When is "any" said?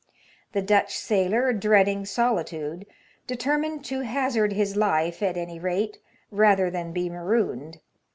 5.37-5.59